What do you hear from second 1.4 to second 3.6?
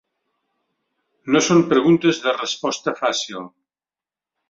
són preguntes de resposta fàcil.